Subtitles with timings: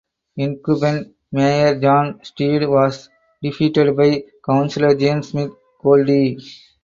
[0.35, 3.07] Incumbent mayor John Stead was
[3.39, 6.39] defeated by councillor James Smith Goldie.